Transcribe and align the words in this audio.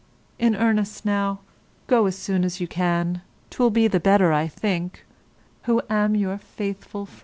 In 0.39 0.55
earnest 0.55 1.05
now, 1.05 1.41
go 1.85 2.07
as 2.07 2.15
soon 2.17 2.43
as 2.43 2.59
you 2.59 2.67
can, 2.67 3.21
'twill 3.51 3.69
be 3.69 3.87
the 3.87 3.99
better, 3.99 4.33
I 4.33 4.47
think, 4.47 5.05
who 5.65 5.79
am 5.91 6.15
your 6.15 6.39
faithful 6.39 7.05
friend. 7.05 7.19